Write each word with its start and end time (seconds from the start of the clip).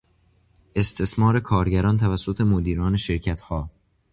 استثمار 0.75 1.39
کارگران 1.39 1.97
توسط 1.97 2.41
مدیران 2.41 2.97
شرکت 2.97 3.41
ها 3.41 3.69